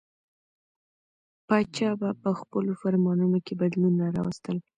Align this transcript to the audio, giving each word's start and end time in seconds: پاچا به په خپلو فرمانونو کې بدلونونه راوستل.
پاچا 1.47 1.89
به 1.99 2.09
په 2.21 2.29
خپلو 2.39 2.71
فرمانونو 2.81 3.37
کې 3.45 3.53
بدلونونه 3.61 4.05
راوستل. 4.17 4.57